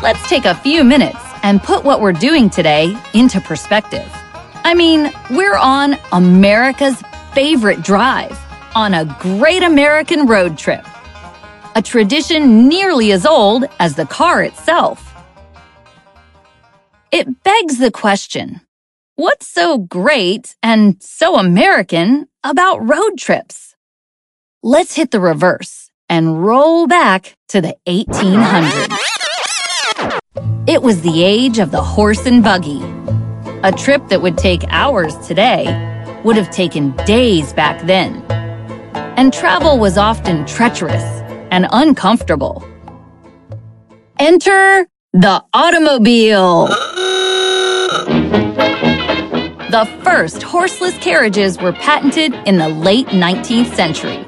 [0.00, 4.08] Let's take a few minutes and put what we're doing today into perspective.
[4.62, 7.02] I mean, we're on America's
[7.34, 8.38] favorite drive
[8.76, 10.86] on a great American road trip,
[11.74, 15.04] a tradition nearly as old as the car itself.
[17.10, 18.60] It begs the question
[19.16, 23.74] what's so great and so American about road trips?
[24.62, 29.17] Let's hit the reverse and roll back to the 1800s.
[30.66, 32.82] It was the age of the horse and buggy.
[33.62, 35.66] A trip that would take hours today
[36.24, 38.22] would have taken days back then.
[39.16, 41.04] And travel was often treacherous
[41.50, 42.66] and uncomfortable.
[44.18, 46.68] Enter the automobile.
[49.70, 54.24] The first horseless carriages were patented in the late 19th century.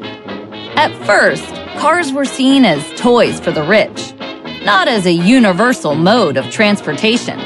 [0.76, 1.44] At first,
[1.78, 4.09] cars were seen as toys for the rich,
[4.62, 7.38] not as a universal mode of transportation.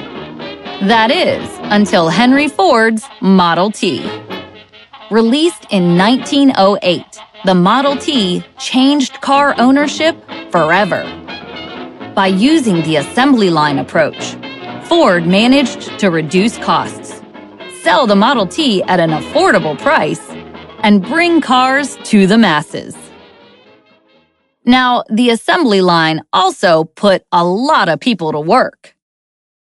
[0.88, 4.04] That is, until Henry Ford's Model T.
[5.10, 7.04] Released in 1908,
[7.44, 10.16] the Model T changed car ownership
[10.50, 11.02] forever.
[12.16, 14.36] By using the assembly line approach,
[14.84, 17.22] Ford managed to reduce costs,
[17.82, 20.20] sell the Model T at an affordable price,
[20.82, 22.96] and bring cars to the masses.
[24.64, 28.94] Now, the assembly line also put a lot of people to work.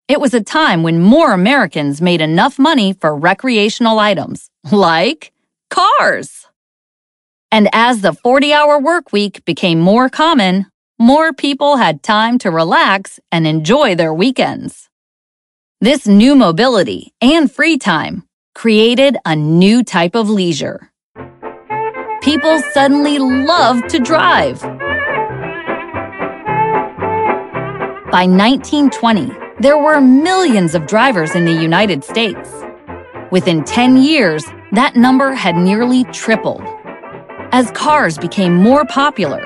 [0.08, 5.32] It was a time when more Americans made enough money for recreational items, like
[5.68, 6.46] cars.
[7.50, 10.66] And as the 40 hour work week became more common,
[10.98, 14.88] more people had time to relax and enjoy their weekends.
[15.80, 18.22] This new mobility and free time
[18.54, 20.90] created a new type of leisure.
[22.22, 24.62] People suddenly loved to drive.
[28.16, 32.50] By 1920, there were millions of drivers in the United States.
[33.30, 36.62] Within 10 years, that number had nearly tripled.
[37.52, 39.44] As cars became more popular,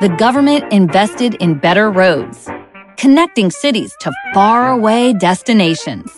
[0.00, 2.48] the government invested in better roads,
[2.96, 6.16] connecting cities to faraway destinations,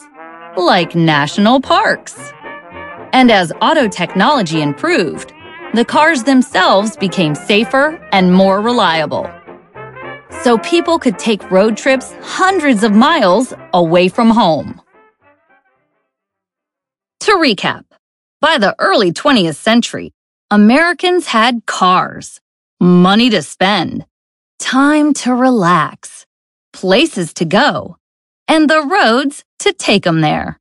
[0.58, 2.34] like national parks.
[3.14, 5.32] And as auto technology improved,
[5.72, 9.24] the cars themselves became safer and more reliable.
[10.42, 14.80] So people could take road trips hundreds of miles away from home.
[17.20, 17.84] To recap,
[18.40, 20.12] by the early 20th century,
[20.50, 22.40] Americans had cars,
[22.80, 24.04] money to spend,
[24.58, 26.26] time to relax,
[26.72, 27.96] places to go,
[28.46, 30.60] and the roads to take them there.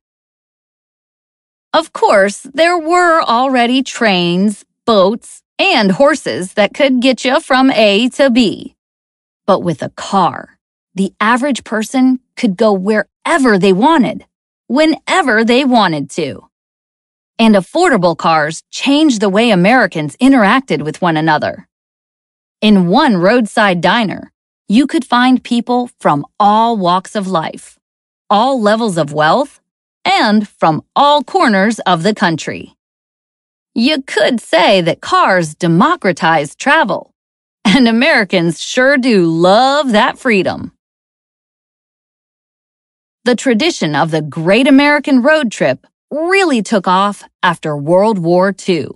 [1.74, 8.08] Of course, there were already trains, boats, and horses that could get you from A
[8.10, 8.73] to B.
[9.46, 10.58] But with a car,
[10.94, 14.26] the average person could go wherever they wanted,
[14.66, 16.48] whenever they wanted to.
[17.38, 21.68] And affordable cars changed the way Americans interacted with one another.
[22.60, 24.32] In one roadside diner,
[24.68, 27.78] you could find people from all walks of life,
[28.30, 29.60] all levels of wealth,
[30.04, 32.74] and from all corners of the country.
[33.74, 37.13] You could say that cars democratized travel,
[37.76, 40.72] and Americans sure do love that freedom.
[43.24, 48.88] The tradition of the Great American Road Trip really took off after World War II.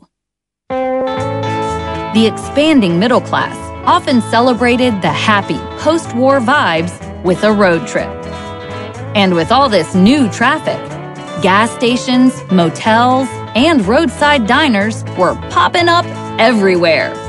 [0.68, 6.92] The expanding middle class often celebrated the happy post war vibes
[7.24, 8.08] with a road trip.
[9.16, 10.78] And with all this new traffic,
[11.42, 16.04] gas stations, motels, and roadside diners were popping up
[16.38, 17.27] everywhere.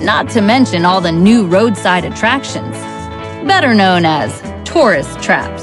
[0.00, 2.74] Not to mention all the new roadside attractions,
[3.46, 5.62] better known as tourist traps.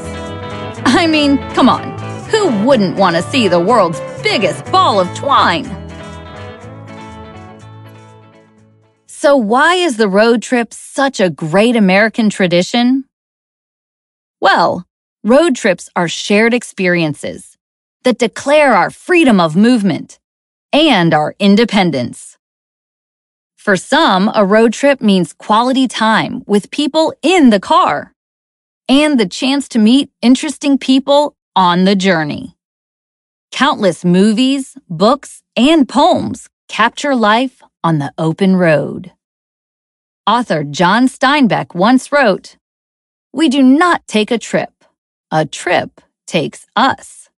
[0.85, 1.97] I mean, come on,
[2.29, 5.65] who wouldn't want to see the world's biggest ball of twine?
[9.07, 13.05] So, why is the road trip such a great American tradition?
[14.39, 14.85] Well,
[15.23, 17.57] road trips are shared experiences
[18.03, 20.19] that declare our freedom of movement
[20.71, 22.36] and our independence.
[23.67, 28.13] For some, a road trip means quality time with people in the car
[28.87, 32.55] and the chance to meet interesting people on the journey.
[33.51, 39.11] Countless movies, books, and poems capture life on the open road.
[40.25, 42.55] Author John Steinbeck once wrote,
[43.33, 44.85] We do not take a trip.
[45.29, 47.29] A trip takes us.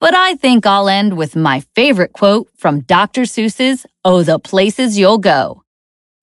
[0.00, 3.22] But I think I'll end with my favorite quote from Dr.
[3.22, 5.62] Seuss's Oh, the Places You'll Go,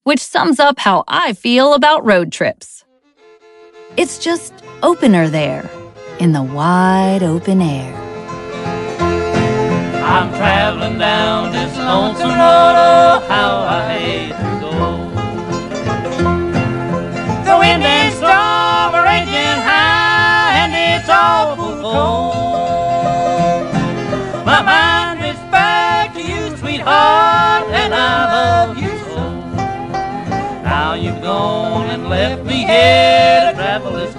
[0.04, 2.84] which sums up how I feel about road trips.
[3.96, 4.52] It's just
[4.82, 5.70] opener there
[6.20, 7.94] in the wide open air.
[10.04, 12.76] I'm traveling down this lonesome road,
[24.48, 29.30] My mind is back to you, sweetheart, and I love you so.
[30.64, 34.16] Now you've gone and left me here to travel this